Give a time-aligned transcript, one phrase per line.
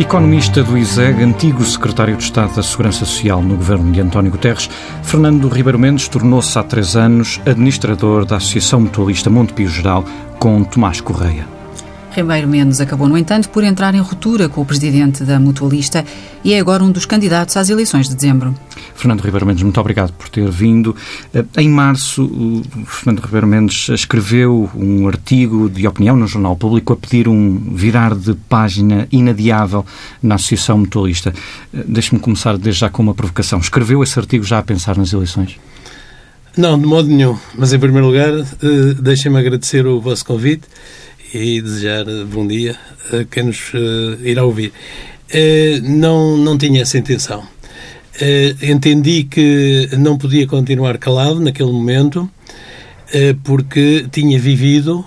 [0.00, 4.70] Economista do ISEG, antigo secretário de Estado da Segurança Social no governo de António Guterres,
[5.02, 10.04] Fernando Ribeiro Mendes tornou-se há três anos administrador da Associação Mutualista Montepio Geral
[10.38, 11.57] com Tomás Correia.
[12.18, 16.04] Ribeiro Mendes acabou, no entanto, por entrar em ruptura com o presidente da Mutualista
[16.42, 18.56] e é agora um dos candidatos às eleições de dezembro.
[18.96, 20.96] Fernando Ribeiro Mendes, muito obrigado por ter vindo.
[21.32, 26.92] Eh, em março, o Fernando Ribeiro Mendes escreveu um artigo de opinião no Jornal Público
[26.92, 29.86] a pedir um virar de página inadiável
[30.20, 31.32] na Associação Mutualista.
[31.72, 33.60] Eh, deixe-me começar desde já com uma provocação.
[33.60, 35.56] Escreveu esse artigo já a pensar nas eleições?
[36.56, 37.38] Não, de modo nenhum.
[37.56, 40.66] Mas, em primeiro lugar, eh, deixem-me agradecer o vosso convite
[41.32, 42.76] e desejar bom dia
[43.12, 44.72] a quem nos uh, irá ouvir.
[45.28, 47.46] Uh, não, não tinha essa intenção.
[48.60, 52.28] Entendi que não podia continuar calado naquele momento,
[53.44, 55.06] porque tinha vivido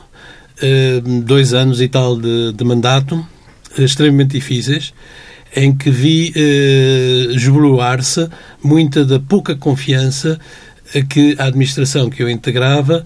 [1.26, 3.22] dois anos e tal de, de mandato
[3.78, 4.94] extremamente difíceis,
[5.54, 6.32] em que vi
[7.36, 8.30] esboroar-se
[8.64, 10.40] muita da pouca confiança
[11.10, 13.06] que a administração que eu integrava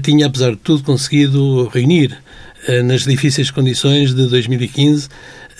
[0.00, 2.16] tinha, apesar de tudo, conseguido reunir.
[2.66, 5.08] Eh, nas difíceis condições de 2015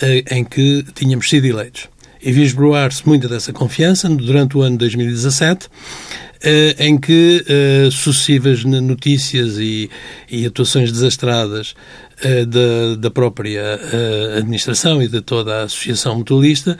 [0.03, 1.89] eh, em que tínhamos sido eleitos.
[2.23, 5.69] E vi esbroar-se muita dessa confiança durante o ano de 2017,
[6.43, 7.43] eh, em que
[7.91, 9.89] sucessivas notícias e,
[10.31, 11.75] e atuações desastradas
[12.49, 13.81] da, da, própria
[14.37, 16.79] administração e de toda a associação mutualista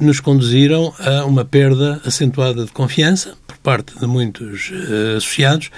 [0.00, 4.70] nos conduziram a uma perda acentuada de confiança por parte de muitos
[5.16, 5.70] associados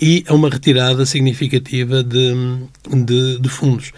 [0.00, 2.32] e a uma retirada significativa de,
[3.04, 3.92] de, de, fundos.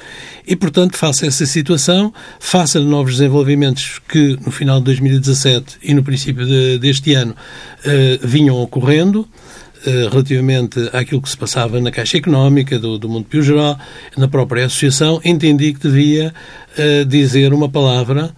[0.46, 5.78] E, portanto, face a essa situação, face a novos desenvolvimentos que no final de 2017
[5.82, 11.80] e no princípio de, deste ano uh, vinham ocorrendo, uh, relativamente àquilo que se passava
[11.80, 13.78] na Caixa Económica, do, do Mundo Pio Geral,
[14.16, 16.32] na própria Associação, entendi que devia
[16.78, 18.34] uh, dizer uma palavra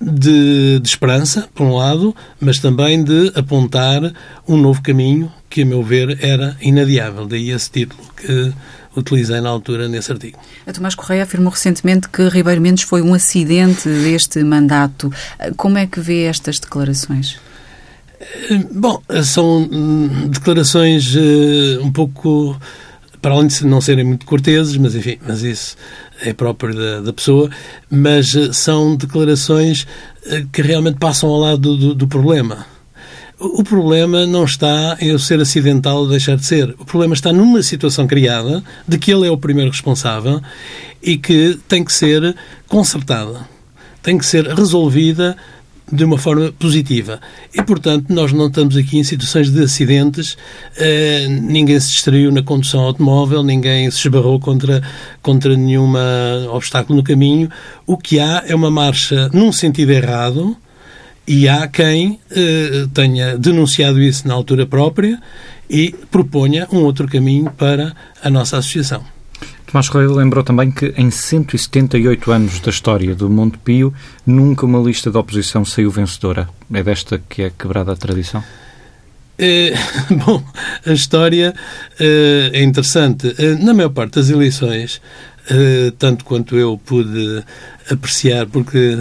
[0.00, 4.12] de, de, esperança, por um lado, mas também de apontar
[4.48, 7.26] um novo caminho que, a meu ver, era inadiável.
[7.26, 8.52] Daí esse título que
[8.96, 10.38] utilizei na altura nesse artigo.
[10.66, 15.10] A Tomás Correia afirmou recentemente que Ribeiro Mendes foi um acidente deste mandato.
[15.56, 17.38] Como é que vê estas declarações?
[18.20, 21.14] Eh, bom, são hum, declarações
[21.80, 22.56] um pouco,
[23.22, 25.76] para além de não serem muito corteses, mas enfim, mas isso
[26.20, 27.48] é próprio da, da pessoa,
[27.88, 29.86] mas uh, são declarações
[30.26, 32.66] uh, que realmente passam ao lado do, do problema.
[33.38, 36.76] O problema não está em eu ser acidental ou deixar de ser.
[36.78, 40.40] O problema está numa situação criada de que ele é o primeiro responsável
[41.02, 42.36] e que tem que ser
[42.68, 43.40] consertada,
[44.00, 45.36] tem que ser resolvida
[45.92, 47.20] de uma forma positiva.
[47.54, 52.42] E, portanto, nós não estamos aqui em situações de acidentes, uh, ninguém se distraiu na
[52.42, 54.82] condução automóvel, ninguém se esbarrou contra,
[55.20, 55.92] contra nenhum
[56.50, 57.50] obstáculo no caminho.
[57.86, 60.56] O que há é uma marcha num sentido errado,
[61.26, 65.20] e há quem eh, tenha denunciado isso na altura própria
[65.70, 69.04] e proponha um outro caminho para a nossa associação.
[69.72, 73.94] Tomás Correia lembrou também que em 178 anos da história do Monte Pio,
[74.26, 76.46] nunca uma lista de oposição saiu vencedora.
[76.70, 78.44] É desta que é quebrada a tradição?
[79.38, 79.72] É,
[80.26, 80.44] bom,
[80.84, 81.54] a história
[81.98, 83.34] é, é interessante.
[83.38, 85.00] É, na maior parte das eleições,
[85.48, 87.42] eh, tanto quanto eu pude
[87.90, 88.98] apreciar, porque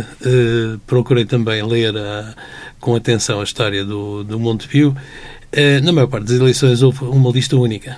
[0.88, 2.34] procurei também ler a,
[2.80, 7.30] com atenção a história do, do Montepio, uh, na maior parte das eleições houve uma
[7.30, 7.98] lista única.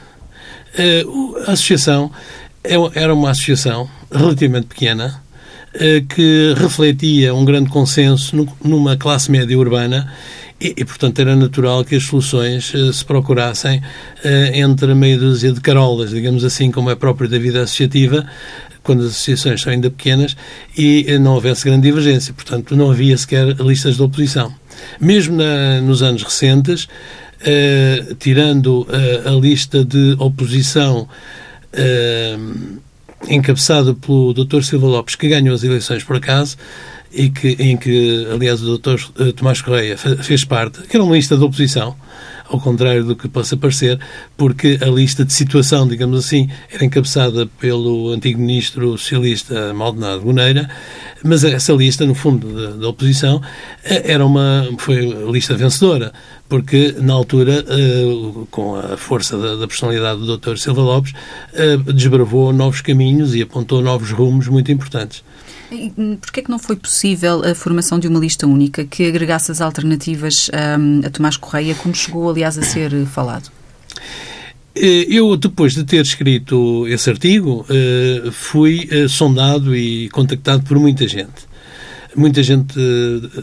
[1.45, 2.42] a associação é,
[2.93, 5.21] era uma associação relativamente pequena,
[6.15, 10.07] que refletia um grande consenso numa classe média urbana
[10.63, 13.83] e, e, portanto, era natural que as soluções uh, se procurassem uh,
[14.53, 18.25] entre meia dúzia de carolas, digamos assim, como é próprio da vida associativa,
[18.81, 20.37] quando as associações são ainda pequenas,
[20.77, 22.33] e não houvesse grande divergência.
[22.33, 24.53] Portanto, não havia sequer listas de oposição.
[25.01, 26.87] Mesmo na, nos anos recentes,
[28.19, 28.85] tirando
[29.25, 31.07] a lista de oposição
[33.27, 34.61] encabeçada pelo Dr.
[34.61, 36.57] Silva Lopes, que ganhou as eleições por acaso,
[37.13, 38.99] e que, em que, aliás, o Dr.
[39.19, 41.95] Eh, Tomás Correia fez parte, que era uma lista de oposição,
[42.49, 43.99] ao contrário do que possa parecer,
[44.35, 50.67] porque a lista de situação, digamos assim, era encabeçada pelo antigo ministro socialista Maldonado Boneira,
[51.23, 53.41] mas essa lista, no fundo, da, oposição,
[53.83, 56.11] eh, era uma, foi a lista vencedora,
[56.53, 60.55] porque na altura, eh, com a força da, personalidade do Dr.
[60.55, 61.11] Silva Lopes,
[61.95, 65.23] desbravou novos caminhos e apontou novos rumos muito importantes.
[66.21, 69.61] Porquê é que não foi possível a formação de uma lista única que agregasse as
[69.61, 73.49] alternativas um, a Tomás Correia, como chegou, aliás, a ser falado?
[74.75, 77.65] Eu, depois de ter escrito esse artigo,
[78.31, 81.51] fui sondado e contactado por muita gente
[82.15, 82.75] muita gente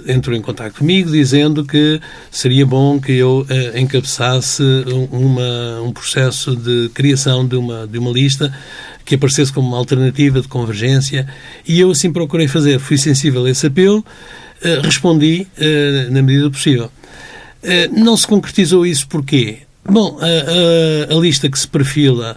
[0.06, 2.00] entrou em contato comigo dizendo que
[2.30, 4.62] seria bom que eu uh, encabeçasse
[5.10, 8.52] uma, um processo de criação de uma, de uma lista
[9.04, 11.26] que aparecesse como uma alternativa de convergência
[11.66, 12.78] e eu assim procurei fazer.
[12.78, 15.46] Fui sensível a esse apelo, uh, respondi
[16.10, 16.90] na medida do possível.
[17.92, 19.58] não se concretizou isso porquê?
[19.84, 22.36] Bom, a, a, a lista que se perfila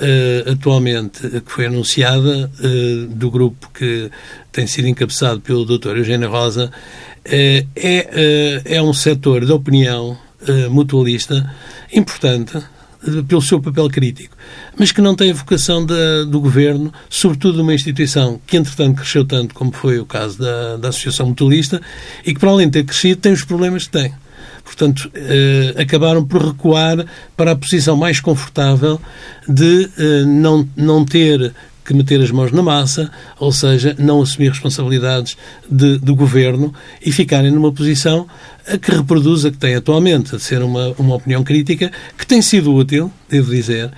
[0.00, 4.10] uh, atualmente, que foi anunciada, uh, do grupo que
[4.50, 5.96] tem sido encabeçado pelo Dr.
[5.98, 10.18] Eugênio Rosa, uh, é, é um setor de opinião
[10.70, 11.54] mutualista
[11.92, 12.58] importante,
[13.28, 14.34] pelo seu papel crítico,
[14.74, 19.22] mas que não tem a vocação do governo, sobretudo de uma instituição que, entretanto, cresceu
[19.22, 21.80] tanto como foi o caso da, da Associação Mutualista
[22.24, 24.14] e que, para além de ter crescido, tem os problemas que tem.
[24.70, 27.04] Portanto, eh, acabaram por recuar
[27.36, 29.00] para a posição mais confortável
[29.48, 31.52] de eh, não, não ter
[31.84, 35.36] que meter as mãos na massa, ou seja, não assumir responsabilidades
[35.68, 36.72] de, do governo
[37.04, 38.28] e ficarem numa posição
[38.64, 42.40] a que reproduz a que tem atualmente, de ser uma, uma opinião crítica que tem
[42.40, 43.90] sido útil, devo dizer,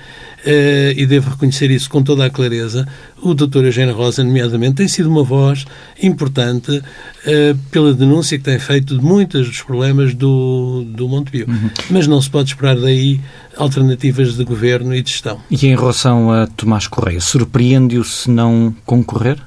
[0.45, 2.87] Uh, e devo reconhecer isso com toda a clareza,
[3.23, 3.65] o Dr.
[3.65, 5.65] Eugênio Rosa, nomeadamente, tem sido uma voz
[6.03, 11.47] importante uh, pela denúncia que tem feito de muitos dos problemas do, do Montepio.
[11.49, 11.71] Uhum.
[11.91, 13.21] Mas não se pode esperar daí
[13.57, 15.41] alternativas de governo e de gestão.
[15.49, 19.39] E em relação a Tomás Correia, surpreende-o se não concorrer?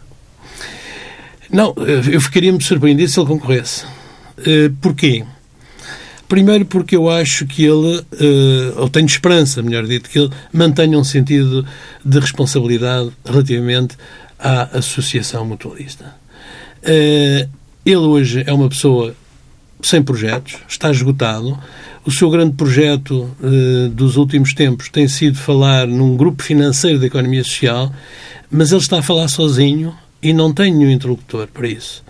[1.52, 3.84] Não, eu ficaria-me surpreendido se ele concorresse.
[4.38, 5.26] Uh, porquê?
[6.28, 10.98] Primeiro porque eu acho que ele, uh, ou tenho esperança, melhor dito, que ele mantenha
[10.98, 11.66] um sentido
[12.04, 13.96] de responsabilidade relativamente
[14.40, 16.16] à associação mutualista.
[16.82, 17.48] Uh,
[17.86, 19.16] ele hoje é uma pessoa
[19.82, 21.58] sem projetos, está esgotado.
[22.04, 27.06] O seu grande projeto uh, dos últimos tempos tem sido falar num grupo financeiro da
[27.06, 27.94] economia social,
[28.50, 32.05] mas ele está a falar sozinho e não tem nenhum interlocutor para isso.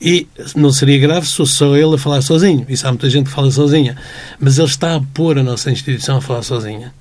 [0.00, 2.66] E não seria grave se fosse só ele a falar sozinho.
[2.68, 3.96] Isso há muita gente que fala sozinha.
[4.38, 6.92] Mas ele está a pôr a nossa instituição a falar sozinha.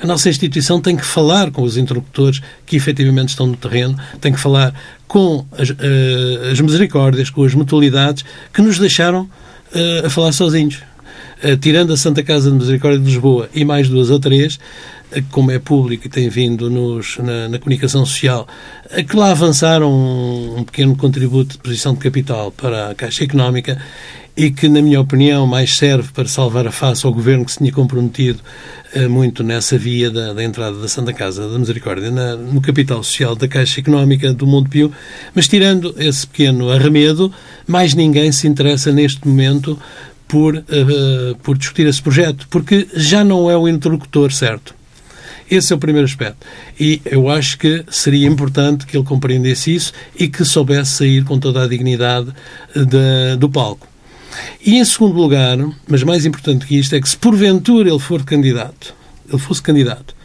[0.00, 4.32] A nossa instituição tem que falar com os interlocutores que efetivamente estão no terreno, tem
[4.32, 4.74] que falar
[5.06, 5.74] com as, uh,
[6.52, 10.80] as misericórdias, com as mutualidades que nos deixaram uh, a falar sozinhos.
[11.44, 14.58] Uh, tirando a Santa Casa de Misericórdia de Lisboa e mais duas ou três,
[15.30, 18.48] como é público e tem vindo nos, na, na, comunicação social,
[19.08, 23.80] que lá avançaram um, um, pequeno contributo de posição de capital para a Caixa Económica
[24.36, 27.58] e que, na minha opinião, mais serve para salvar a face ao governo que se
[27.58, 28.40] tinha comprometido
[28.92, 33.00] eh, muito nessa via da, da, entrada da Santa Casa da Misericórdia na, no capital
[33.04, 34.92] social da Caixa Económica do Montepio.
[35.32, 37.32] Mas, tirando esse pequeno arremedo,
[37.64, 39.78] mais ninguém se interessa neste momento
[40.34, 44.74] por, uh, por discutir esse projeto, porque já não é o interlocutor certo.
[45.48, 46.44] Esse é o primeiro aspecto.
[46.80, 51.38] E eu acho que seria importante que ele compreendesse isso e que soubesse sair com
[51.38, 52.34] toda a dignidade
[52.74, 53.86] de, do palco.
[54.60, 58.24] E em segundo lugar, mas mais importante que isto, é que se porventura ele for
[58.24, 58.92] candidato,
[59.28, 60.16] ele fosse candidato,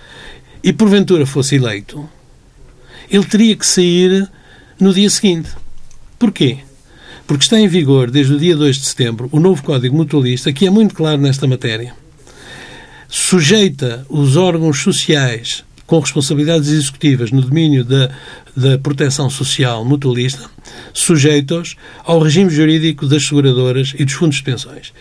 [0.63, 2.09] e porventura fosse eleito,
[3.11, 4.27] ele teria que sair
[4.79, 5.51] no dia seguinte.
[6.17, 6.57] Porquê?
[7.29, 10.65] Porque está em vigor, desde o dia 2 de setembro, o novo Código Mutualista, que
[10.65, 11.93] é muito claro nesta matéria
[13.07, 18.09] sujeita os órgãos sociais com responsabilidades executivas no domínio da,
[18.57, 20.49] da proteção social mutualista,
[20.91, 24.91] sujeitos ao regime jurídico das seguradoras e dos fundos de pensões.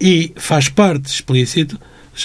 [0.00, 1.80] E faz parte explícito,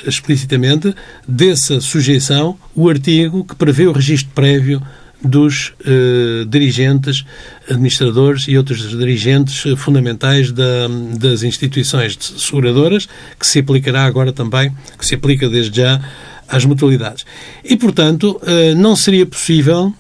[0.06, 0.94] explicitamente
[1.28, 4.82] dessa sujeição o artigo que prevê o registro prévio
[5.24, 7.26] dos eh, dirigentes,
[7.70, 13.08] administradores e outros dirigentes fundamentais da, das instituições seguradoras,
[13.40, 16.02] que se aplicará agora também, que se aplica desde já
[16.48, 17.26] às mutualidades.
[17.64, 19.94] E, portanto, eh, não seria possível,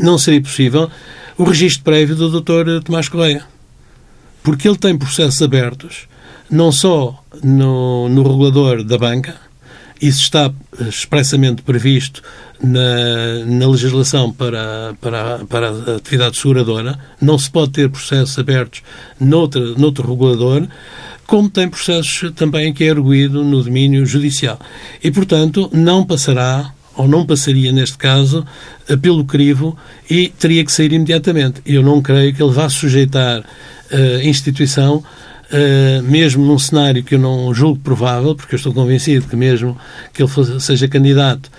[0.00, 0.90] não seria possível
[1.36, 2.84] o registro prévio do Dr.
[2.84, 3.44] Tomás Correia,
[4.42, 6.06] porque ele tem processos abertos,
[6.50, 9.49] não só no, no regulador da banca,
[10.00, 10.52] isso está
[10.88, 12.22] expressamente previsto
[12.62, 16.98] na, na legislação para, para, para a atividade seguradora.
[17.20, 18.82] Não se pode ter processos abertos
[19.18, 20.66] noutra, noutro regulador,
[21.26, 24.58] como tem processos também que é arguído no domínio judicial.
[25.02, 28.44] E, portanto, não passará ou não passaria neste caso
[29.00, 29.76] pelo crivo
[30.08, 31.62] e teria que sair imediatamente.
[31.64, 33.44] Eu não creio que ele vá sujeitar
[33.92, 35.02] a instituição
[35.52, 39.76] uh, mesmo num cenário que eu não julgo provável, porque eu estou convencido que mesmo
[40.12, 41.50] que ele fosse, seja candidato,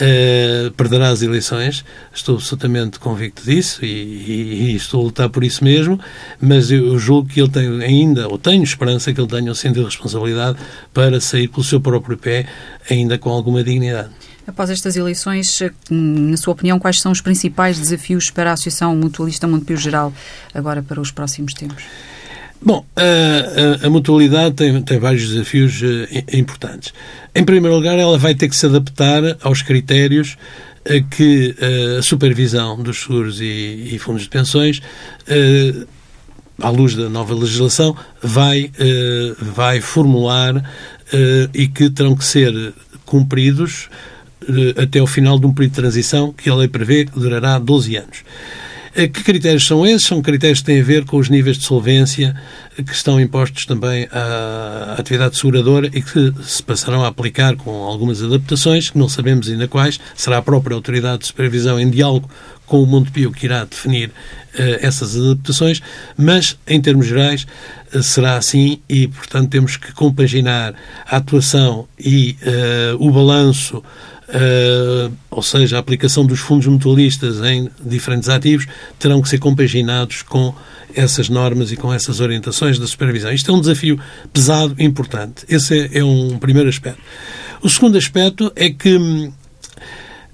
[0.00, 1.84] Uh, perderá as eleições.
[2.14, 6.00] Estou absolutamente convicto disso e, e, e, estou a lutar por isso mesmo,
[6.40, 9.80] mas eu, julgo que ele tem ainda, ou tenho esperança que ele tenha o sentido
[9.80, 10.56] de responsabilidade
[10.94, 12.46] para sair pelo seu próprio pé,
[12.88, 14.08] ainda com alguma dignidade.
[14.46, 15.58] Após estas eleições,
[15.90, 20.14] na sua opinião, quais são os principais desafios para a Associação Mutualista Montepio Geral
[20.54, 21.84] agora para os próximos tempos?
[22.62, 26.92] Bom, a, a, a mutualidade tem, tem, vários desafios uh, importantes.
[27.34, 30.36] Em primeiro lugar, ela vai ter que se adaptar aos critérios
[30.84, 34.82] uh, que uh, a supervisão dos seguros e, e fundos de pensões,
[36.60, 38.70] à luz da nova legislação, vai,
[39.38, 40.62] vai formular
[41.54, 42.74] e que terão que ser
[43.06, 43.88] cumpridos
[44.76, 47.96] até o final de um período de transição que a lei prevê que durará 12
[47.96, 48.24] anos.
[48.94, 50.04] Eh, que critérios são esses?
[50.04, 52.34] São critérios que têm a ver com os níveis de solvência
[52.76, 58.22] que estão impostos também à atividade seguradora e que se passarão a aplicar com algumas
[58.22, 60.00] adaptações, que não sabemos ainda quais.
[60.14, 62.30] Será a própria autoridade de supervisão em diálogo
[62.70, 64.12] com o Montepio que irá definir uh,
[64.80, 65.82] essas adaptações,
[66.16, 67.44] mas, em termos gerais,
[67.92, 73.82] uh, será assim e, portanto, temos que compaginar a atuação e uh, o balanço
[74.30, 78.66] Uh, ou seja, a aplicação dos fundos mutualistas em diferentes ativos,
[78.98, 80.54] terão que ser compaginados com
[80.94, 83.32] essas normas e com essas orientações da supervisão.
[83.32, 83.98] Isto é um desafio
[84.32, 85.44] pesado e importante.
[85.48, 87.00] Esse é, é um primeiro aspecto.
[87.60, 89.32] O segundo aspecto é que hum,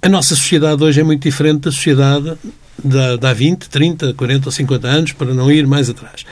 [0.02, 2.36] a nossa sociedade hoje é muito diferente da sociedade
[2.82, 6.24] da, há 20, 30, 40 ou 50 anos, para não ir mais atrás.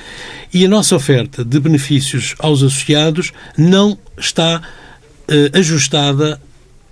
[0.53, 6.41] E a nossa oferta de benefícios aos associados não está uh, ajustada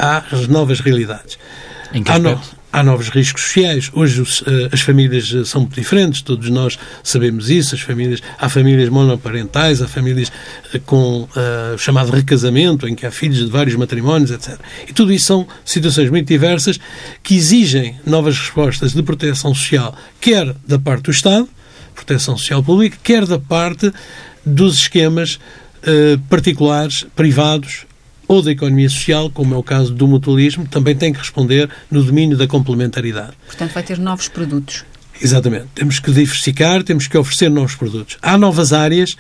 [0.03, 1.39] às novas realidades.
[1.95, 2.41] Em que há, no,
[2.73, 3.91] há novos riscos sociais.
[3.93, 7.75] Hoje os, eh, as famílias eh, são muito diferentes, todos nós sabemos isso.
[7.75, 10.33] As famílias, há famílias monoparentais, há famílias
[10.73, 14.59] eh, com uh, chamado recasamento, em que há filhos de vários matrimónios, etc.
[14.89, 16.81] E tudo isso são situações muito diversas
[17.23, 21.49] que exigem novas respostas de proteção social, quer da parte do Estado,
[21.95, 23.93] proteção social pública, quer da parte
[24.45, 27.87] dos esquemas uh, particulares, privados,
[28.29, 32.03] ou da economia social, como é o caso do mutualismo, também tem que responder no
[32.03, 33.33] domínio da complementaridade.
[33.47, 34.85] Portanto, vai ter novos produtos.
[35.21, 35.67] Exatamente.
[35.75, 38.19] Temos que diversificar, temos que oferecer novos produtos.
[38.23, 39.17] Há novas áreas,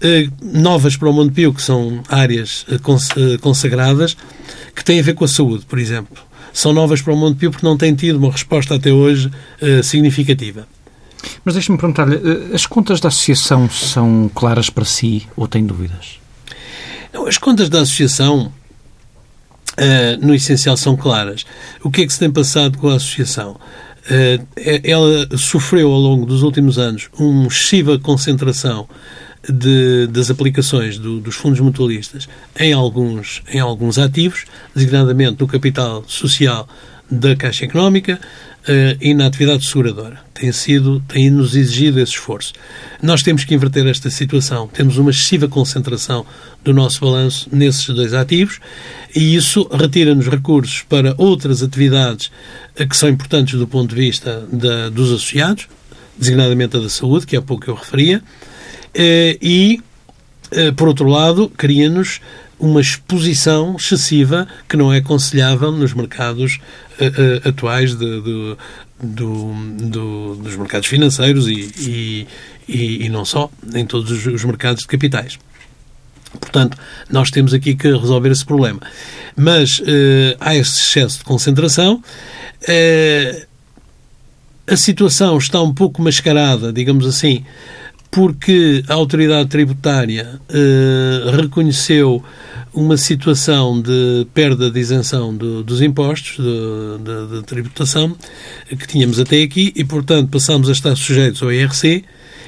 [0.00, 4.16] eh, novas para o Montepio, que são áreas eh, cons eh, consagradas,
[4.74, 6.26] que têm a ver com a saúde, por exemplo.
[6.52, 10.66] São novas para o Montepio porque não têm tido uma resposta até hoje eh, significativa.
[11.44, 16.18] Mas deixe-me perguntar-lhe, eh, as contas da associação são claras para si ou tem dúvidas?
[17.26, 18.52] As contas da associação,
[19.72, 21.44] uh, no essencial, são claras.
[21.82, 23.52] O que é que se tem passado com a associação?
[24.08, 24.46] Uh,
[24.84, 28.88] ela sofreu ao longo dos últimos anos uma excessiva concentração
[29.48, 34.44] de, das aplicações do, dos fundos mutualistas em alguns, em alguns ativos,
[34.74, 36.68] designadamente no capital social
[37.10, 38.20] da Caixa Económica,
[39.00, 40.18] e na atividade seguradora.
[40.34, 42.52] Tem sido, tem-nos exigido esse esforço.
[43.02, 44.68] Nós temos que inverter esta situação.
[44.68, 46.26] Temos uma excessiva concentração
[46.64, 48.58] do nosso balanço nesses dois ativos
[49.14, 52.30] e isso retira-nos recursos para outras atividades
[52.78, 55.68] uh, que são importantes do ponto de vista da, dos associados,
[56.18, 59.80] designadamente a da saúde, que há pouco eu referia, uh, e,
[60.76, 62.20] por outro lado, cria-nos
[62.58, 66.58] uma exposição excessiva que não é aconselhável nos mercados
[67.00, 68.56] uh, uh, atuais de, de,
[69.02, 69.54] do,
[69.90, 72.26] do, dos mercados financeiros e,
[72.68, 75.38] e, e, não só, em todos os, os mercados de capitais.
[76.40, 76.76] Portanto,
[77.10, 78.80] nós temos aqui que resolver esse problema.
[79.36, 82.02] Mas uh, há esse excesso de concentração.
[84.66, 87.44] a situação está um pouco mascarada, digamos assim,
[88.16, 90.40] porque a autoridade tributária
[91.38, 92.24] reconheceu
[92.72, 98.16] uma situação de perda de isenção do, dos impostos, de, tributação,
[98.66, 102.04] que tínhamos até aqui e, portanto, passamos a estar sujeitos ao IRC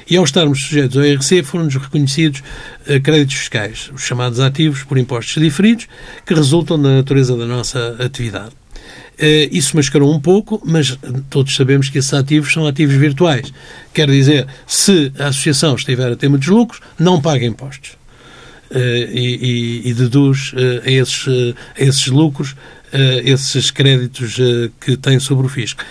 [0.09, 4.97] e, ao estarmos sujeitos ao IRC, foram-nos reconhecidos uh, créditos fiscais, os chamados ativos por
[4.97, 5.87] impostos diferidos,
[6.25, 8.58] que resultam da natureza da nossa atividade.
[9.19, 10.97] Uh, isso mascarou um pouco, mas
[11.29, 13.51] todos sabemos que esses ativos são ativos virtuais.
[13.93, 17.99] Quer dizer, se a associação estiver a ter muitos lucros, não paga impostos.
[18.71, 22.55] Eh, e, e, deduz eh, esses, eh, a esses lucros
[23.23, 24.37] esses créditos
[24.81, 25.83] que tem sobre o fisco.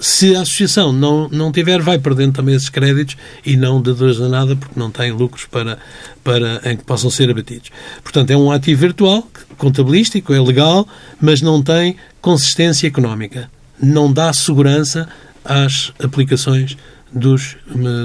[0.00, 4.28] Se a associação não, não tiver, vai perdendo também esses créditos e não deduz a
[4.28, 5.78] nada porque não tem lucros para,
[6.22, 7.70] para, em que possam ser abatidos.
[8.02, 10.86] Portanto, é um ativo virtual, contabilístico, é legal,
[11.20, 13.50] mas não tem consistência económica.
[13.82, 15.08] Não dá segurança
[15.44, 16.76] às aplicações
[17.12, 17.56] dos,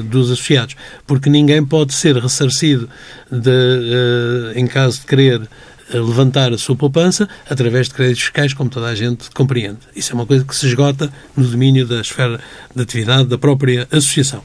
[0.06, 2.90] dos associados, porque ninguém pode ser ressarcido
[3.30, 5.42] de, uh, em caso de querer
[6.00, 9.80] levantar a sua poupança através de créditos fiscais, como toda a gente compreende.
[9.96, 12.40] Isso é uma coisa que se esgota no domínio da esfera
[12.76, 14.44] de atividade da própria associação.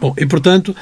[0.00, 0.74] Bom, e portanto,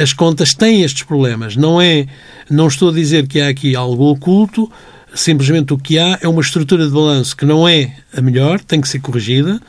[0.00, 1.56] as contas têm estes problemas.
[1.56, 2.06] Não é,
[2.50, 4.70] não estou a dizer que há aqui algo oculto,
[5.14, 8.80] simplesmente o que há é uma estrutura de balanço que não é a melhor, tem
[8.80, 9.60] que ser corrigida.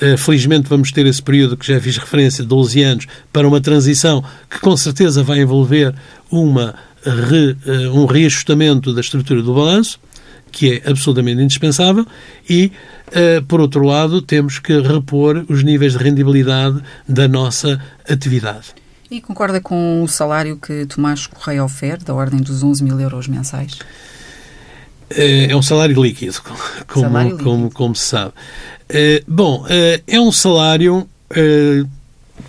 [0.00, 4.24] Eh, felizmente vamos ter esse período que já fiz referência, 12 anos, para uma transição
[4.48, 5.94] que com certeza vai envolver
[6.30, 9.98] uma re, eh, um reajustamento da estrutura do balanço,
[10.52, 12.04] que é absolutamente indispensável,
[12.48, 12.72] e,
[13.08, 18.74] uh, por outro lado, temos que repor os níveis de rendibilidade da nossa atividade.
[19.08, 23.28] E concorda com o salário que Tomás Correia oferece, da ordem dos 11 mil euros
[23.28, 23.78] mensais?
[25.08, 26.40] É um salário líquido,
[26.86, 27.44] como, salário líquido.
[27.44, 28.32] como, como se sabe.
[29.26, 29.64] Bom,
[30.06, 31.08] é um salário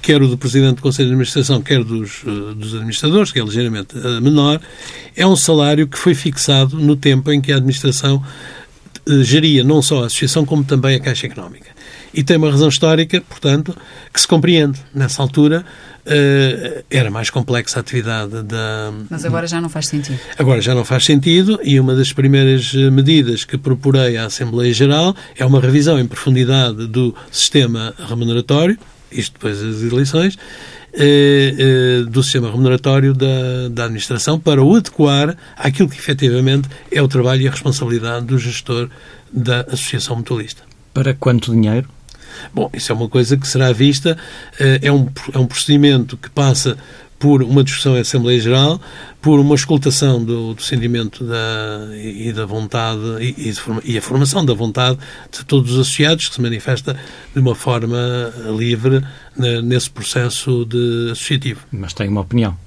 [0.01, 2.23] quer o do Presidente do Conselho de Administração, quer dos,
[2.55, 4.59] dos administradores, que é ligeiramente menor,
[5.15, 8.23] é um salário que foi fixado no tempo em que a Administração
[9.23, 11.69] geria não só a Associação, como também a Caixa Económica.
[12.13, 13.75] E tem uma razão histórica, portanto,
[14.13, 14.79] que se compreende.
[14.93, 15.65] Nessa altura,
[16.05, 18.91] uh, era mais complexa a atividade da.
[19.09, 20.19] Mas agora já não faz sentido.
[20.37, 24.73] Agora já não faz sentido, e uma das primeiras eh, medidas que procurei à Assembleia
[24.73, 28.77] Geral é uma revisão em profundidade do sistema remuneratório,
[29.11, 30.37] isto depois das eleições,
[30.93, 37.07] eh, do sistema remuneratório da, da administração para o adequar àquilo que efetivamente é o
[37.07, 38.89] trabalho e a responsabilidade do gestor
[39.31, 40.63] da Associação Mutualista.
[40.93, 41.87] Para quanto dinheiro?
[42.53, 44.17] Bom, isso é uma coisa que será vista,
[44.59, 46.77] eh, é um, é um procedimento que passa
[47.21, 48.81] por uma discussão em Assembleia Geral,
[49.21, 54.01] por uma escutação do, do sentimento da, e da vontade e, e, de, e, a
[54.01, 54.97] formação da vontade
[55.31, 56.99] de todos os associados, que se manifesta
[57.33, 57.99] de uma forma
[58.57, 59.05] livre
[59.63, 61.61] nesse processo de associativo.
[61.71, 62.57] Mas tem uma opinião.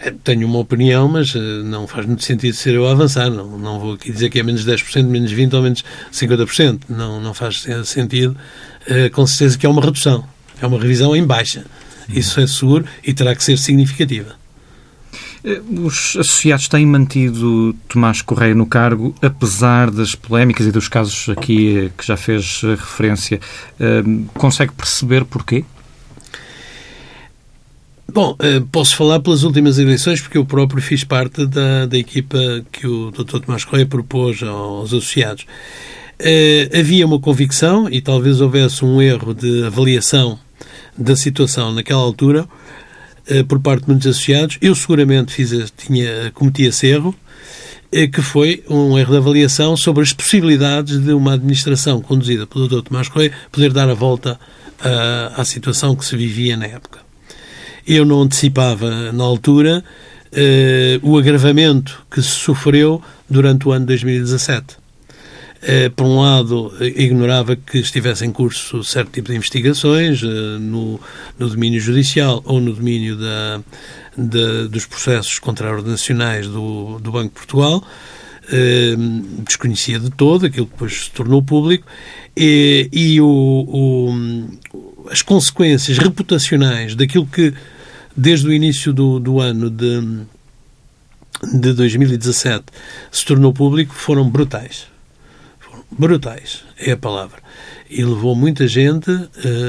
[0.00, 3.30] É, tenho uma opinião, mas eh, não faz muito sentido ser eu a avançar.
[3.30, 6.82] Não, não vou aqui dizer que é menos 10%, menos 20% ou menos 50%.
[6.88, 8.36] Não, não faz sentido.
[8.86, 10.24] Eh, com certeza que é uma redução.
[10.60, 11.64] É uma revisão em baixa.
[12.08, 14.36] Isso é seguro e terá que ser significativa.
[15.44, 21.28] Eh, os associados têm mantido Tomás Correia no cargo, apesar das polémicas e dos casos
[21.28, 23.40] aqui que já fez referência.
[24.34, 25.64] Consegue perceber porquê?
[28.10, 32.38] Bom, eh, posso falar pelas últimas eleições, porque eu próprio fiz parte da, da equipa
[32.72, 33.38] que o Dr.
[33.40, 35.44] Tomás Correia propôs aos associados.
[36.18, 40.38] Eh, havia uma convicção, e talvez houvesse um erro de avaliação
[40.98, 42.46] da situação naquela altura,
[43.26, 44.58] eh, por parte de muitos associados.
[44.60, 47.14] Eu seguramente fiz, tinha, cometi esse erro,
[48.12, 52.82] que foi um erro de avaliação sobre as possibilidades de uma administração conduzida pelo Dr.
[52.82, 54.38] Tomás Correia poder dar a volta
[54.78, 57.00] à, à situação que se vivia na época.
[57.86, 59.82] Eu não antecipava, na altura,
[61.02, 64.76] o agravamento que se sofreu durante o ano 2017.
[65.60, 71.00] Uh, por um lado, ignorava que estivesse em curso certo tipo de investigações uh, no,
[71.36, 73.60] no, domínio judicial ou no domínio da,
[74.16, 77.82] da, dos processos contraordenacionais do, do Banco de Portugal.
[79.44, 81.86] Desconhecia de todo aquilo que depois se tornou público
[82.34, 87.52] e, e o, o, as consequências reputacionais daquilo que
[88.16, 90.00] desde o início do, do ano de,
[91.52, 92.64] de 2017
[93.10, 94.86] se tornou público foram brutais.
[95.90, 97.38] Brutais, é a palavra.
[97.88, 99.26] E levou muita gente uh,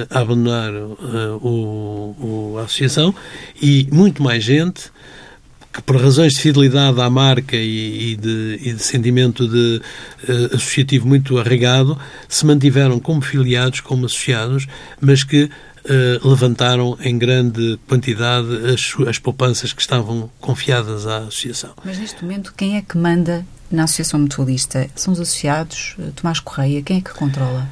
[0.09, 3.15] a abandonar uh, o, o, a associação
[3.61, 4.91] e muito mais gente
[5.71, 9.81] que por razões de fidelidade à marca e, e, de, e de, sentimento de
[10.27, 14.67] uh, associativo muito arraigado, se mantiveram como filiados, como associados,
[14.99, 21.71] mas que Uh, levantaram em grande quantidade as, as poupanças que estavam confiadas à associação.
[21.85, 24.89] Mas neste momento, quem é que manda na Associação Mutualista?
[24.95, 25.95] São os associados?
[25.97, 26.81] Uh, Tomás Correia?
[26.81, 27.67] Quem é que controla?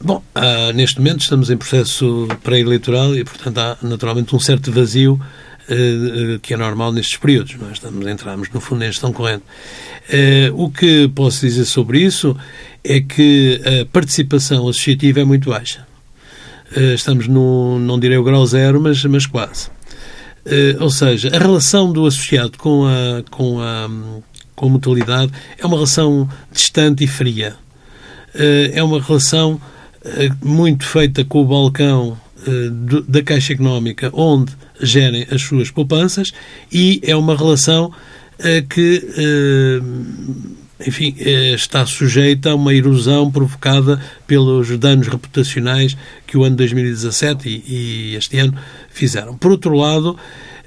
[0.00, 5.14] Bom, uh, neste momento estamos em processo pré-eleitoral e, portanto, há naturalmente um certo vazio
[5.14, 7.56] uh, que é normal nestes períodos.
[7.56, 9.44] Nós estamos, entramos, no fundo, em gestão corrente.
[10.54, 12.36] o que posso dizer sobre isso
[12.84, 15.86] é que a participação associativa é muito baixa.
[16.74, 19.70] Eh, estamos no, não direi o grau zero, mas, mas quase.
[20.78, 23.88] Ou seja, a relação do associado com a, com a,
[24.56, 27.54] com a mutualidade é uma relação distante e fria.
[28.34, 32.18] Uh, é uma relação uh, muito feita com o balcão
[32.70, 36.32] do, da Caixa Económica, onde gerem as suas poupanças,
[36.70, 37.92] e é uma relação
[38.68, 39.02] que
[40.84, 47.48] enfim, eh, está sujeita a uma erosão provocada pelos danos reputacionais que o ano 2017
[47.66, 48.54] e, este ano
[48.90, 49.36] fizeram.
[49.36, 50.16] Por outro lado,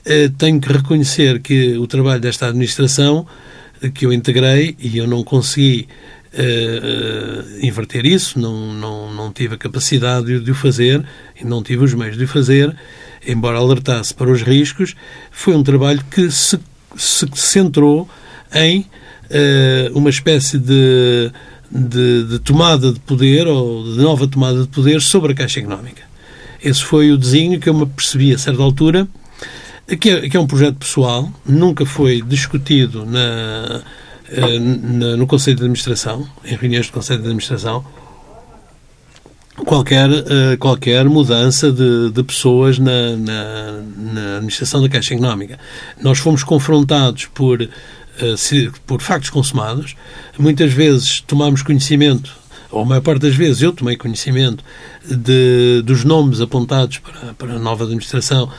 [0.06, 3.28] eh, tenho que reconhecer que o trabalho desta administração,
[3.94, 5.88] que eu integrei e eu não consegui
[6.34, 11.04] uh, inverter isso, não, não, não tive a capacidade de o fazer
[11.40, 12.76] e não tive os meios de o fazer,
[13.26, 14.96] embora alertasse para os riscos,
[15.32, 16.60] foi um trabalho que se,
[16.96, 18.08] se centrou
[18.54, 21.32] em uh, uma espécie de,
[21.72, 26.04] de, de, tomada de poder ou de nova tomada de poder sobre a Caixa Económica.
[26.62, 29.08] Esse foi o desenho que eu me percebi a certa altura,
[29.96, 33.82] que é, que é um projeto pessoal, nunca foi discutido na,
[34.32, 37.86] uh, na, no Conselho de Administração, em reuniões do Conselho de Administração,
[39.66, 45.60] qualquer, uh, qualquer mudança de, de pessoas na, na, na, administração da Caixa Económica.
[46.02, 47.68] Nós fomos confrontados por
[48.22, 49.96] eh, por factos consumados.
[50.38, 52.36] Muitas vezes tomamos conhecimento,
[52.72, 54.64] ou a maior parte das vezes eu tomei conhecimento
[55.06, 58.50] de, dos nomes apontados para, para a nova administração,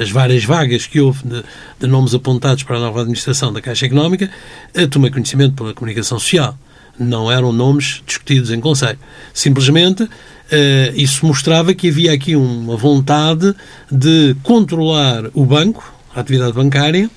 [0.00, 1.44] as várias vagas que houve de,
[1.78, 4.30] de nomes apontados para a nova administração da Caixa Económica,
[4.74, 6.58] eh, tomei conhecimento pela comunicação social.
[6.98, 8.98] Não eram nomes discutidos em Conselho.
[9.32, 10.08] Simplesmente
[10.52, 13.54] Uh, isso mostrava que havia aqui uma vontade
[13.90, 17.10] de controlar o banco, a atividade bancária,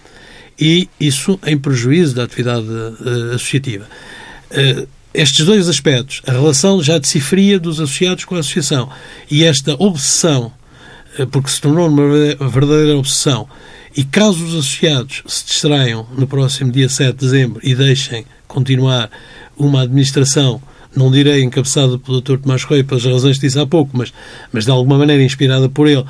[0.58, 3.86] e isso em prejuízo da atividade uh, associativa.
[5.16, 8.90] Estes dois aspectos, a relação já de cifria dos associados com a associação
[9.32, 10.52] e esta obsessão,
[11.18, 13.48] uh, porque se tornou uma verdadeira obsessão,
[13.96, 19.10] e caso os associados se distraiam no próximo dia 7 de dezembro e deixem continuar
[19.58, 20.62] uma administração
[20.96, 22.38] não direi encabeçada pelo Dr.
[22.38, 24.14] Tomás Coelho pelas razões que disse há pouco, mas,
[24.52, 26.06] mas de alguma maneira inspirada por ele,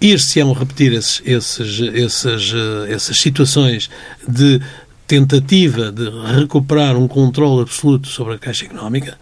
[0.00, 3.88] ir-se-ão repetir esses, esses, esses, eh, essas situações
[4.26, 4.60] de
[5.08, 9.18] tentativa de recuperar um controle absoluto sobre a Caixa Económica,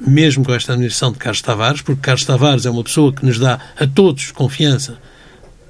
[0.00, 3.38] mesmo com esta administração de Carlos Tavares, porque Carlos Tavares é uma pessoa que nos
[3.38, 4.98] dá a todos confiança,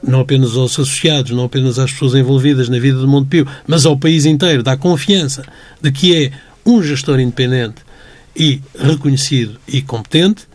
[0.02, 3.98] não apenas aos associados, não apenas às pessoas envolvidas na vida do Montepio, mas ao
[3.98, 5.44] país inteiro, dá confiança
[5.82, 6.32] de que é
[6.64, 7.82] um gestor independente
[8.36, 10.46] e reconhecido e competente,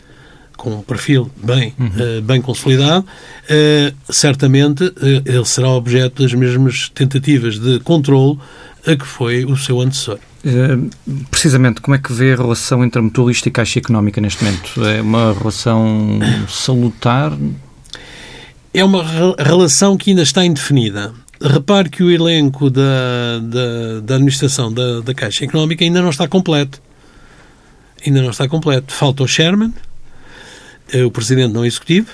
[0.56, 2.18] com um perfil bem, uhum.
[2.18, 4.94] uh, bem consolidado, uh, certamente uh,
[5.24, 8.38] ele será objeto das mesmas tentativas de controle
[8.86, 10.18] a que foi o seu antecessor.
[11.30, 14.84] precisamente, como é que vê a relação entre a mutualista e Caixa Económica neste momento?
[14.84, 16.18] É uma relação
[16.48, 17.32] salutar?
[18.74, 19.04] É uma
[19.38, 21.12] relação que ainda está indefinida.
[21.40, 26.26] Repare que o elenco da, da, da administração da, da Caixa Económica ainda não está
[26.26, 26.80] completo.
[28.04, 28.92] Ainda não está completo.
[28.92, 29.72] Falta o Sherman,
[30.92, 32.08] é o presidente não executivo.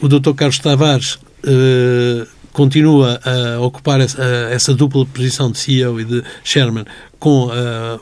[0.00, 0.32] O Dr.
[0.34, 6.84] Carlos Tavares uh, continua a ocupar essa, essa, dupla posição de CEO e de chairman
[7.18, 7.50] com uh,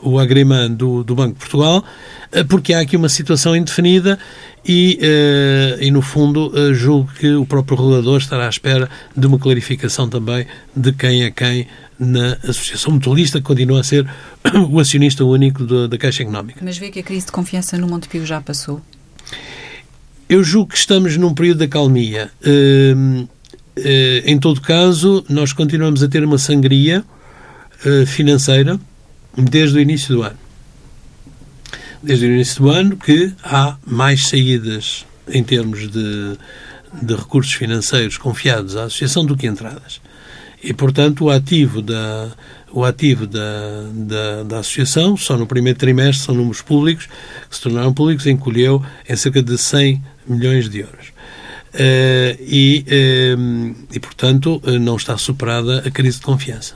[0.01, 1.83] o agreement do, do, Banco de Portugal,
[2.33, 4.19] uh, porque há aqui uma situação indefinida
[4.65, 4.99] e,
[5.79, 8.87] e no fundo, julgo que o próprio regulador estará à espera
[9.17, 11.65] de uma clarificação também de quem é quem
[12.01, 14.07] na Associação Mutualista, que continua a ser
[14.69, 16.59] o acionista único da, da Caixa Económica.
[16.63, 18.81] Mas vê que a crise de confiança no Montepio já passou?
[20.27, 22.31] Eu julgo que estamos num período de acalmia.
[22.43, 23.29] Uh, uh,
[24.25, 27.03] em todo caso, nós continuamos a ter uma sangria
[27.85, 28.79] uh, financeira
[29.35, 30.37] desde o início do ano.
[32.03, 36.37] Desde o início do ano que há mais saídas em termos de,
[37.01, 40.01] de recursos financeiros confiados à Associação do que entradas.
[40.63, 42.31] E, portanto, o ativo da,
[42.71, 43.41] o ativo da,
[43.93, 47.07] da, da, associação, só no primeiro trimestre, são números públicos,
[47.49, 51.00] que se tornaram públicos, encolheu em cerca de 100 milhões de euros.
[51.73, 56.75] Uh, e, uh, e, portanto, uh, não está superada a crise de confiança.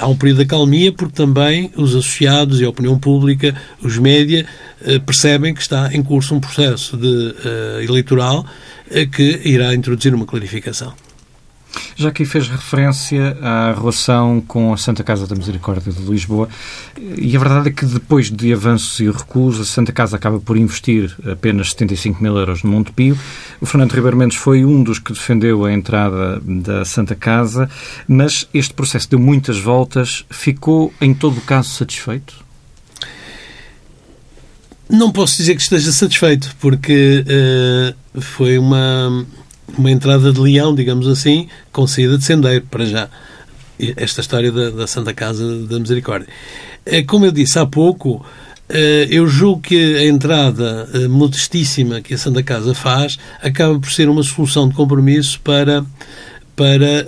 [0.00, 4.46] há um período de acalmia porque também os associados e a opinião pública, os média,
[5.04, 7.34] percebem que está em curso um processo de,
[7.82, 8.46] eleitoral
[9.12, 10.94] que irá introduzir uma clarificação.
[11.96, 16.48] Já que fez referência à relação com a Santa Casa da Misericórdia de Lisboa,
[17.16, 20.56] e a verdade é que depois de avanços e recuos, a Santa Casa acaba por
[20.56, 23.18] investir apenas 75 mil euros no Montepio.
[23.60, 27.68] O Fernando Ribeiro Mendes foi um dos que defendeu a entrada da Santa Casa,
[28.06, 30.24] mas este processo deu muitas voltas.
[30.30, 32.44] Ficou, em todo o caso, satisfeito?
[34.88, 37.24] Não posso dizer que esteja satisfeito, porque
[38.14, 39.26] uh, foi uma
[39.76, 43.08] uma entrada de leão, digamos assim, com saída de sendeiro, para já.
[43.96, 46.28] Esta história da, da Santa Casa da Misericórdia.
[46.86, 48.24] É, como eu disse há pouco,
[48.68, 53.90] é, eu julgo que a entrada é, modestíssima que a Santa Casa faz acaba por
[53.90, 55.84] ser uma solução de compromisso para,
[56.54, 57.06] para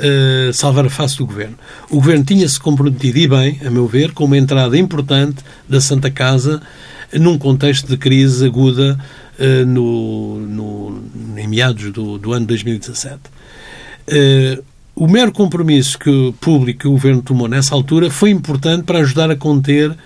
[0.52, 1.56] salvar a face do governo.
[1.90, 6.10] O governo tinha-se comprometido, e bem, a meu ver, com uma entrada importante da Santa
[6.10, 6.60] Casa
[7.12, 8.98] num contexto de crise aguda
[9.66, 11.02] no, no,
[11.38, 13.20] em meados do, do ano 2017.
[14.08, 19.00] Uh, o mero compromisso que público e o governo tomou nessa altura foi importante para
[19.00, 19.96] ajudar a conter uh,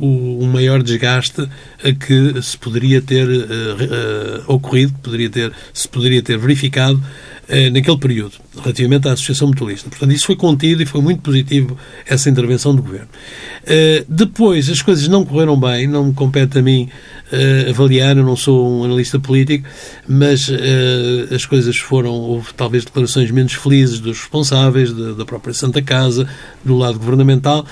[0.00, 1.42] o, o, maior desgaste
[1.84, 7.02] a que se poderia ter uh, ocorrido, poderia ter, se poderia ter verificado
[7.72, 9.88] naquele período, relativamente à Associação Mutualista.
[9.88, 13.08] Portanto, isso foi contido e foi muito positivo essa intervenção do Governo.
[14.08, 16.88] depois, as coisas não correram bem, não me compete a mim
[17.32, 19.68] uh, avaliar, eu não sou um analista político,
[20.08, 20.50] mas
[21.34, 26.28] as coisas foram, houve talvez declarações menos felizes dos responsáveis, da, própria Santa Casa,
[26.64, 27.66] do lado governamental,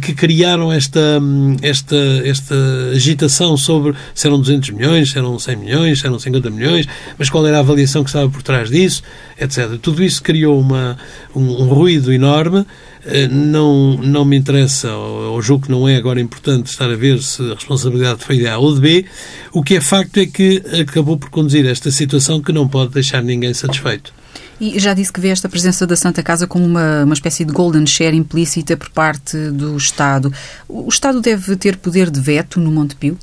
[0.00, 1.20] que criaram esta,
[1.62, 2.54] esta, esta
[2.92, 6.86] agitação sobre se eram 200 milhões, se eram 100 milhões, se eram 50 milhões,
[7.18, 9.02] mas qual era a avaliação que estava por trás disso,
[9.40, 9.78] etc.
[9.80, 10.98] Tudo isso criou uma,
[11.34, 12.66] um, um ruído enorme
[13.06, 17.22] eh, não, não me interessa, ou julgo que não é agora importante estar a ver
[17.22, 19.06] se a responsabilidade foi de A ou de B.
[19.52, 23.22] O que é facto é que acabou por conduzir esta situação que não pode deixar
[23.22, 24.12] ninguém satisfeito.
[24.60, 27.52] E já disse que vê esta presença da Santa Casa como uma, uma espécie de
[27.52, 30.32] golden share implícita por parte do Estado.
[30.68, 33.16] O Estado deve ter poder de veto no Montepio?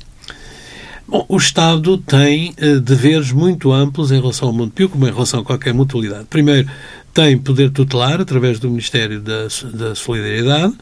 [1.06, 5.40] Bom, o Estado tem uh, deveres muito amplos em relação ao Montepio, como em relação
[5.40, 6.26] a qualquer mutualidade.
[6.28, 6.68] Primeiro,
[7.14, 10.74] tem poder tutelar através do Ministério da, da Solidariedade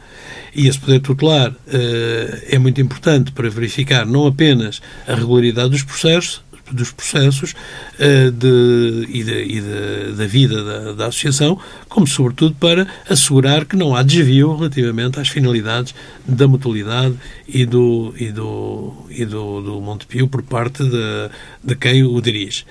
[0.53, 1.55] e esse poder tutelar uh,
[2.49, 9.07] é muito importante para verificar não apenas a regularidade dos processos, dos processos uh, de,
[9.09, 13.95] e, de, e de, da vida da, da, associação, como sobretudo para assegurar que não
[13.95, 15.93] há desvio relativamente às finalidades
[16.27, 17.15] da mutualidade
[17.47, 21.29] e do, e do, e do, do Montepio por parte de,
[21.63, 22.65] de quem o dirige.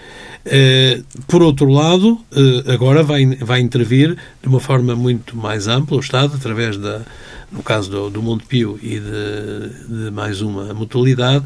[0.47, 5.97] Uh, por outro lado, uh, agora vai, vai intervir de uma forma muito mais ampla
[5.97, 7.03] o Estado, através da,
[7.51, 11.45] no caso do, do Montepio e de, de mais uma mutualidade,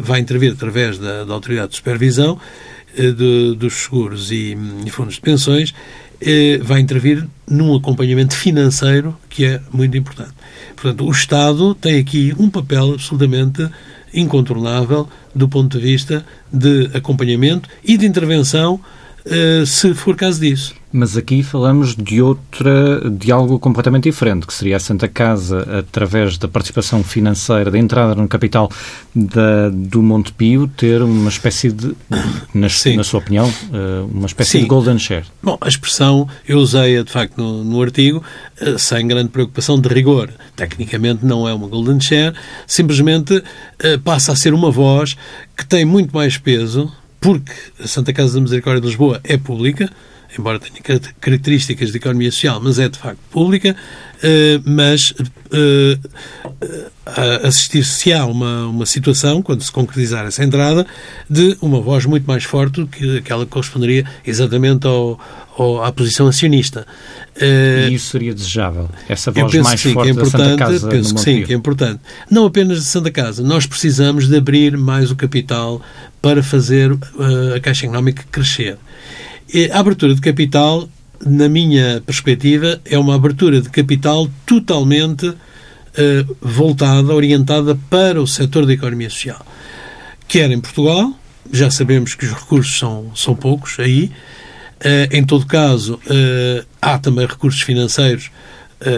[0.00, 2.38] vai intervir através da, da Autoridade de Supervisão
[2.96, 5.74] de, dos Seguros e, e, Fundos de Pensões,
[6.62, 10.32] vai intervir num acompanhamento financeiro que é muito importante.
[10.74, 13.68] Portanto, o Estado tem aqui um papel absolutamente
[14.14, 18.80] incontornável do ponto de vista de acompanhamento e de intervenção,
[19.66, 20.74] se for caso disso.
[20.96, 26.38] Mas aqui falamos de outra, de algo completamente diferente, que seria a Santa Casa, através
[26.38, 28.70] da participação financeira, da entrada no capital
[29.12, 31.96] da, do Montepio, ter uma espécie de,
[32.54, 34.60] na, na sua opinião, eh, uma espécie Sim.
[34.60, 35.24] de golden share.
[35.42, 38.22] Bom, a expressão eu usei-a de facto no, no artigo,
[38.60, 40.30] eh, sem grande preocupação de rigor.
[40.54, 42.36] Tecnicamente não é uma golden share,
[42.68, 43.42] simplesmente
[43.80, 45.16] eh, passa a ser uma voz
[45.56, 46.92] que tem muito mais peso,
[47.24, 49.90] porque a Santa Casa da Misericórdia de Lisboa é pública,
[50.38, 53.74] embora tenha características de economia social, mas é de facto pública,
[54.22, 55.14] eh, mas
[55.50, 55.98] eh,
[57.42, 60.86] assistir-se a uma, uma situação, quando se concretizar essa entrada,
[61.30, 65.18] de uma voz muito mais forte do que aquela que corresponderia exatamente ao,
[65.56, 66.86] ao, à posição acionista.
[67.36, 68.88] Eh, e isso seria desejável?
[69.08, 71.52] Essa voz mais sim, forte que é importante, da Santa Casa Penso que sim, que
[71.52, 72.00] é importante.
[72.30, 73.42] Não apenas de Santa Casa.
[73.42, 75.80] Nós precisamos de abrir mais o capital
[76.20, 76.98] para fazer uh,
[77.56, 78.78] a Caixa Económica crescer.
[79.72, 80.88] A abertura de capital,
[81.24, 88.66] na minha perspectiva, é uma abertura de capital totalmente uh, voltada, orientada para o setor
[88.66, 89.44] da economia social.
[90.26, 91.12] Quer em Portugal,
[91.52, 94.10] já sabemos que os recursos são, são poucos aí,
[95.10, 98.30] em todo caso, uh, há também recursos financeiros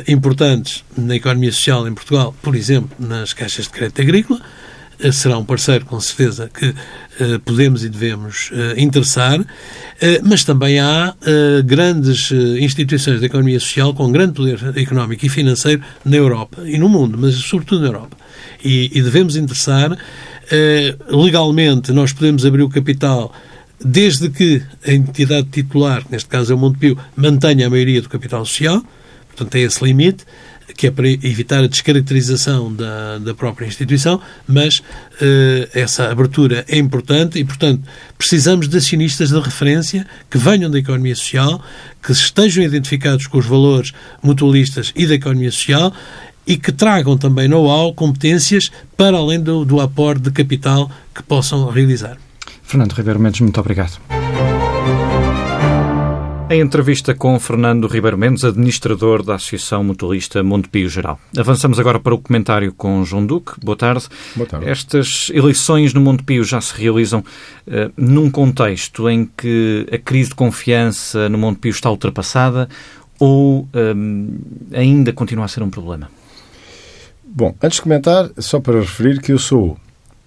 [0.09, 4.41] importantes na economia social em Portugal, por exemplo, nas caixas de crédito agrícola,
[5.13, 6.75] será um parceiro, com certeza, que
[7.45, 9.39] podemos e devemos interessar,
[10.25, 11.15] mas também há
[11.65, 16.89] grandes instituições da economia social com grande poder económico e financeiro na Europa e no
[16.89, 18.17] mundo, mas sobretudo na Europa.
[18.65, 19.97] E devemos interessar.
[21.09, 23.33] legalmente, nós podemos abrir o capital
[23.85, 28.45] desde que a entidade titular, neste caso é o Montepio, mantenha a maioria do capital
[28.45, 28.83] social,
[29.29, 30.25] portanto, tem esse limite
[30.77, 36.77] que é para evitar a descaracterização da, da própria instituição, mas uh, essa abertura é
[36.77, 37.83] importante e, portanto,
[38.19, 41.63] precisamos de acionistas de referência que venham da economia social,
[42.03, 45.93] que estejam identificados com os valores mutualistas e da economia social
[46.47, 51.69] e que tragam também know-how, competências, para além do, do aporte de capital que possam
[51.71, 52.19] realizar.
[52.67, 54.01] Fernando Ribeiro Mendes, muito obrigado.
[56.51, 61.19] Em entrevista com Fernando Ribeiro Mendes, administrador da Associação Mutualista Montepio Geral.
[61.37, 63.53] Avançamos agora para o comentário com João Duque.
[63.65, 64.07] Boa tarde.
[64.35, 64.69] Boa tarde.
[64.69, 70.35] Estas eleições no Montepio já se realizam uh, num contexto em que a crise de
[70.35, 72.69] confiança no Montepio está ultrapassada
[73.19, 74.39] ou um,
[74.73, 76.11] eh, ainda continua a ser um problema?
[77.25, 79.79] Bom, antes de comentar, só para referir que eu sou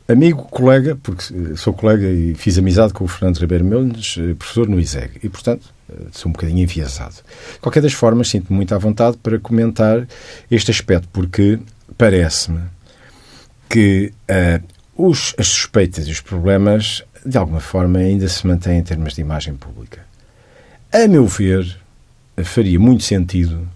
[0.09, 4.67] amigo, colega, porque sou colega e fiz amizade com o Fernando Ribeiro Mendes, eh, professor
[4.67, 5.71] no ISEG, e, portanto,
[6.11, 7.15] sou um bocadinho enviesado.
[7.53, 10.07] De qualquer das formas, sinto-me muito à vontade para comentar
[10.49, 11.59] este aspecto, porque
[11.97, 12.61] parece-me
[13.69, 14.63] que uh,
[14.95, 19.21] os, as suspeitas e os problemas, de alguma forma, ainda se mantêm em termos de
[19.21, 20.01] imagem pública.
[20.91, 21.77] A meu ver,
[22.43, 23.67] faria muito sentido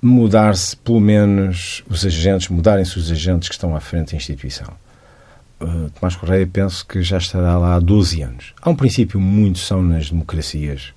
[0.00, 4.81] mudar-se, pelo menos, os agentes, mudarem-se os agentes que estão à frente da instituição.
[5.62, 8.54] Uh, Tomás Correia penso que já estará lá há 12 anos.
[8.60, 10.92] Há um princípio muito são nas democracias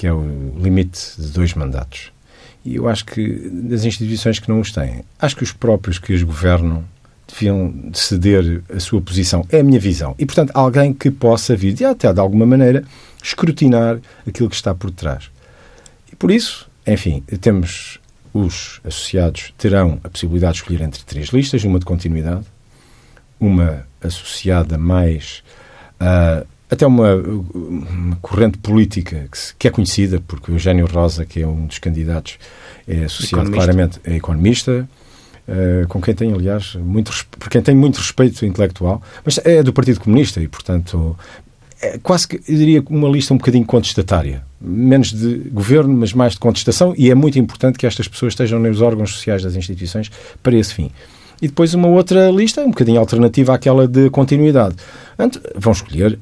[0.00, 2.10] que é o limite de dois mandatos.
[2.64, 6.14] E eu acho que das instituições que não os têm, acho que os próprios que
[6.14, 6.84] os governam
[7.28, 9.44] deviam ceder a sua posição.
[9.50, 10.14] É a minha visão.
[10.18, 12.82] E, portanto, alguém que possa vir, de, até de alguma maneira,
[13.22, 15.30] escrutinar aquilo que está por trás.
[16.10, 18.00] E por isso, enfim, temos
[18.32, 22.46] os associados terão a possibilidade de escolher entre três listas, uma de continuidade,
[23.40, 25.42] uma associada mais
[26.00, 31.24] uh, até uma, uma corrente política que, se, que, é conhecida, porque o Eugênio Rosa,
[31.24, 32.38] que é um dos candidatos,
[32.86, 33.56] é associado economista.
[33.56, 34.88] claramente, é economista,
[35.48, 39.72] uh, com quem tem, aliás, muito, por quem tem muito respeito intelectual, mas é do
[39.72, 41.18] Partido Comunista e, portanto,
[41.82, 44.44] é quase que, eu diria, uma lista um bocadinho contestatária.
[44.60, 48.60] Menos de governo, mas mais de contestação, e é muito importante que estas pessoas estejam
[48.60, 50.10] nos órgãos sociais das instituições
[50.42, 50.92] para esse fim
[51.40, 54.76] e depois uma outra lista, um bocadinho alternativa àquela de continuidade.
[55.16, 56.18] Portanto, vão escolher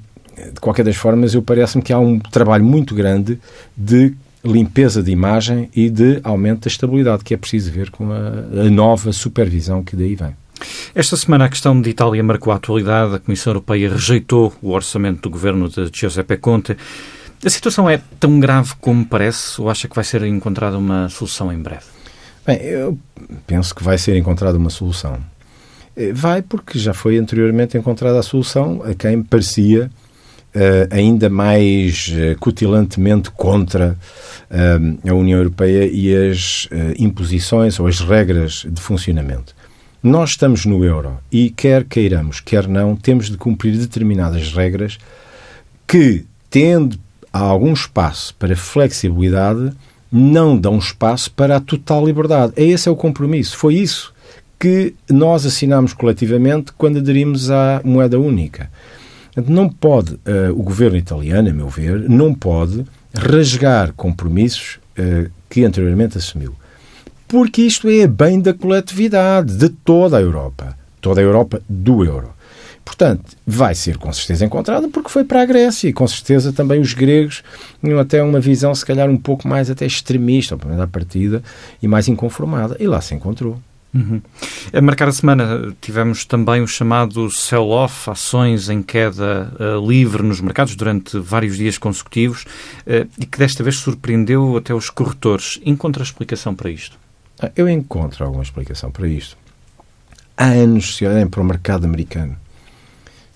[0.52, 3.38] de qualquer das formas, eu parece-me que há um trabalho muito grande
[3.76, 8.60] de limpeza de imagem e de aumento da estabilidade, que é preciso ver com a,
[8.60, 10.34] a nova supervisão que daí vem.
[10.94, 13.14] Esta semana a questão de Itália marcou a atualidade.
[13.14, 16.76] A Comissão Europeia rejeitou o orçamento do governo de Giuseppe Conte.
[17.44, 21.52] A situação é tão grave como parece ou acha que vai ser encontrada uma solução
[21.52, 21.97] em breve?
[22.48, 22.98] Bem, eu
[23.46, 25.18] penso que vai ser encontrada uma solução.
[25.94, 29.90] Eh, vai porque já foi anteriormente encontrada a solução a quem parecia
[30.54, 33.98] uh, ainda mais uh, cutilantemente contra
[34.50, 36.66] uh, a União Europeia e as
[36.98, 39.54] imposições ou as regras de funcionamento.
[40.02, 44.96] Nós estamos no euro e, quer queiramos, quer não, temos de cumprir determinadas regras
[45.86, 46.98] que, tendo
[47.30, 49.70] algum espaço para flexibilidade,
[50.10, 52.52] não dão espaço para a total liberdade.
[52.56, 53.56] É esse é o compromisso.
[53.56, 54.12] Foi isso
[54.58, 58.70] que nós assinámos coletivamente quando aderimos à moeda única.
[59.46, 65.64] Não pode, uh, o governo italiano, a meu ver, não pode rasgar compromissos uh, que
[65.64, 66.54] anteriormente assumiu.
[67.28, 70.76] Porque isto é bem da coletividade, de toda a Europa.
[71.00, 72.30] Toda a Europa do euro.
[72.88, 76.80] Portanto, vai ser com certeza encontrada porque foi para a Grécia e com certeza também
[76.80, 77.44] os gregos
[77.84, 80.88] tinham até uma visão se calhar um pouco mais até extremista, ou pelo menos à
[80.88, 81.42] partida,
[81.82, 82.78] e mais inconformada.
[82.80, 83.60] E lá se encontrou.
[83.94, 84.22] Uhum.
[84.72, 90.40] A marcar a semana tivemos também o chamado sell-off, ações em queda uh, livre nos
[90.40, 92.44] mercados durante vários dias consecutivos
[92.86, 95.60] uh, e que desta vez surpreendeu até os corretores.
[95.62, 96.98] Encontra explicação para isto?
[97.38, 99.36] Ah, eu encontro alguma explicação para isto.
[100.34, 102.34] Há anos, se olhem para o mercado americano,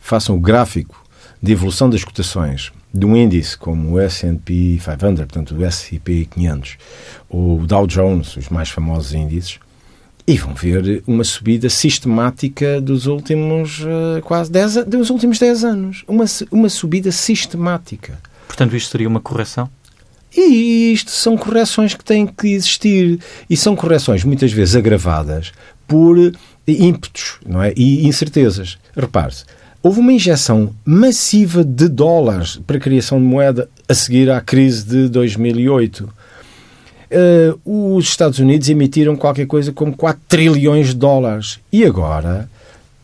[0.03, 1.03] façam o gráfico
[1.41, 6.77] de evolução das cotações de um índice como o S&P 500, portanto o S&P 500,
[7.31, 9.59] ou o Dow Jones, os mais famosos índices,
[10.27, 16.05] e vão ver uma subida sistemática dos últimos uh, quase 10 dos últimos 10 anos.
[16.07, 18.19] Uma, uma subida sistemática.
[18.47, 19.69] Portanto, isto seria uma correção?
[20.37, 23.19] E isto são correções que têm que existir.
[23.51, 25.53] E são correções muitas vezes agravadas
[25.89, 26.17] por
[26.69, 27.73] ímpetos não é?
[27.77, 28.79] e incertezas.
[28.97, 29.45] Repare-se,
[29.83, 34.85] houve uma injeção massiva de dólares para a criação de moeda a seguir à crise
[34.85, 36.09] de 2008
[37.13, 41.59] uh, os Estados Unidos emitiram qualquer coisa como 4 trilhões de dólares.
[41.71, 42.49] E agora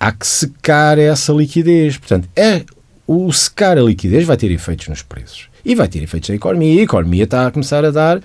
[0.00, 1.98] há que secar essa liquidez.
[1.98, 2.64] Portanto, é,
[3.06, 5.48] o secar a liquidez vai ter efeitos nos preços.
[5.64, 6.80] E vai ter efeitos na economia.
[6.80, 8.20] A economia está a começar a dar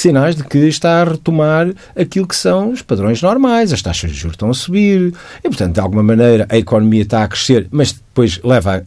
[0.00, 3.72] sinais de que está a retomar aquilo que são os padrões normais.
[3.72, 5.14] As taxas de juros estão a subir.
[5.42, 8.82] E, portanto, de alguma maneira, a economia está a crescer, mas depois leva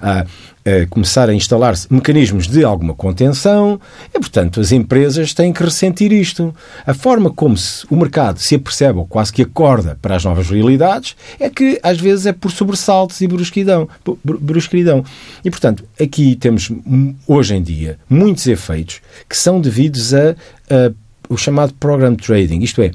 [0.00, 0.26] a, a
[0.64, 3.80] a começar a instalar-se mecanismos de alguma contenção
[4.14, 6.54] e, portanto, as empresas têm que ressentir isto.
[6.86, 10.50] A forma como se, o mercado se apercebe ou quase que acorda para as novas
[10.50, 13.88] realidades é que, às vezes, é por sobressaltos e brusquidão.
[14.22, 15.02] brusquidão.
[15.42, 16.70] E, portanto, aqui temos,
[17.26, 20.30] hoje em dia, muitos efeitos que são devidos a,
[20.70, 20.92] a
[21.28, 22.90] o chamado program trading, isto é,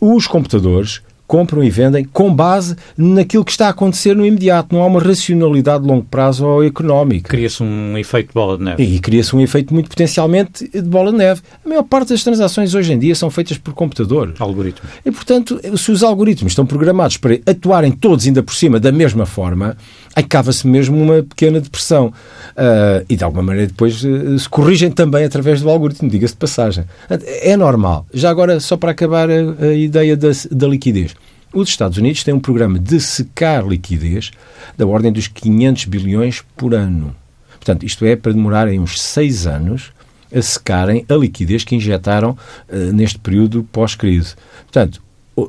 [0.00, 1.02] os computadores
[1.32, 4.74] compram e vendem com base naquilo que está a acontecer no imediato.
[4.74, 7.30] Não há uma racionalidade de longo prazo ou económica.
[7.30, 8.82] Cria-se um efeito de bola de neve.
[8.82, 11.40] E cria-se um efeito muito potencialmente de bola de neve.
[11.64, 14.34] A maior parte das transações hoje em dia são feitas por computador.
[14.38, 14.92] Algoritmos.
[15.06, 19.24] E, portanto, se os algoritmos estão programados para atuarem todos ainda por cima da mesma
[19.24, 19.74] forma,
[20.14, 22.08] acaba-se mesmo uma pequena depressão.
[22.08, 26.38] Uh, e, de alguma maneira, depois uh, se corrigem também através do algoritmo, diga-se de
[26.38, 26.84] passagem.
[27.08, 28.04] É normal.
[28.12, 31.14] Já agora, só para acabar a, a ideia da, da liquidez.
[31.52, 34.30] Os Estados Unidos têm um programa de secar liquidez
[34.76, 37.14] da ordem dos 500 bilhões por ano.
[37.52, 39.92] Portanto, isto é para demorarem uns seis anos
[40.34, 44.34] a secarem a liquidez que injetaram uh, neste período pós-crise.
[44.62, 45.02] Portanto,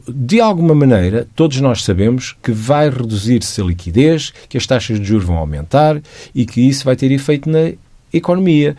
[0.07, 5.05] de alguma maneira, todos nós sabemos que vai reduzir-se a liquidez, que as taxas de
[5.05, 6.01] juros vão aumentar
[6.35, 7.73] e que isso vai ter efeito na
[8.11, 8.75] economia.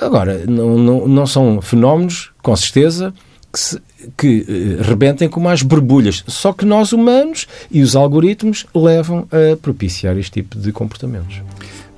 [0.00, 3.12] Agora, não, não, não são fenómenos, com certeza,
[3.52, 3.80] que, se,
[4.16, 6.24] que uh, rebentem como as borbulhas.
[6.26, 11.42] Só que nós, humanos, e os algoritmos levam a propiciar este tipo de comportamentos.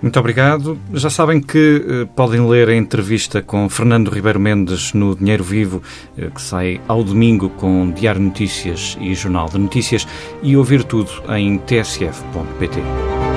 [0.03, 0.77] Muito obrigado.
[0.93, 5.81] Já sabem que uh, podem ler a entrevista com Fernando Ribeiro Mendes no Dinheiro Vivo,
[6.19, 10.07] uh, que sai ao domingo com Diário Notícias e Jornal de Notícias,
[10.43, 13.32] e ouvir tudo em tsf.pt.